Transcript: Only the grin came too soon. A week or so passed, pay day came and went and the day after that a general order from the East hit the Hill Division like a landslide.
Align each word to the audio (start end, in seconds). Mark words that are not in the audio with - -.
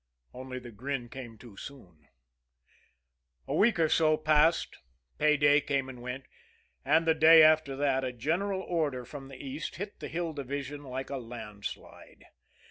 Only 0.33 0.57
the 0.57 0.71
grin 0.71 1.09
came 1.09 1.37
too 1.37 1.57
soon. 1.57 2.07
A 3.47 3.53
week 3.53 3.77
or 3.77 3.87
so 3.87 4.17
passed, 4.17 4.79
pay 5.19 5.37
day 5.37 5.61
came 5.61 5.89
and 5.89 6.01
went 6.01 6.25
and 6.83 7.05
the 7.05 7.13
day 7.13 7.43
after 7.43 7.75
that 7.75 8.03
a 8.03 8.11
general 8.11 8.61
order 8.61 9.05
from 9.05 9.27
the 9.27 9.37
East 9.37 9.75
hit 9.75 9.99
the 9.99 10.07
Hill 10.07 10.33
Division 10.33 10.81
like 10.81 11.11
a 11.11 11.17
landslide. 11.17 12.25